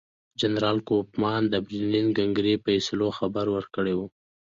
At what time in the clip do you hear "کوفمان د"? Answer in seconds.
0.89-1.55